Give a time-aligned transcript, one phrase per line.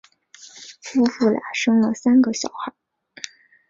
[0.81, 2.73] 夫妇俩生了三个小孩。